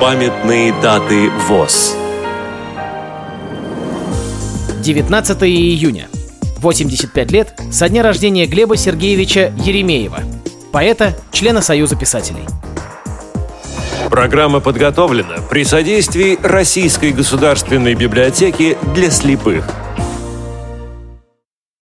Памятные 0.00 0.72
даты 0.80 1.28
ВОЗ 1.46 1.94
19 4.82 5.42
июня. 5.42 6.08
85 6.56 7.30
лет 7.30 7.60
со 7.70 7.86
дня 7.90 8.02
рождения 8.02 8.46
Глеба 8.46 8.78
Сергеевича 8.78 9.52
Еремеева, 9.62 10.20
поэта, 10.72 11.14
члена 11.32 11.60
Союза 11.60 11.96
писателей. 11.96 12.46
Программа 14.08 14.60
подготовлена 14.60 15.36
при 15.50 15.64
содействии 15.64 16.38
Российской 16.42 17.12
государственной 17.12 17.94
библиотеки 17.94 18.78
для 18.94 19.10
слепых– 19.10 19.68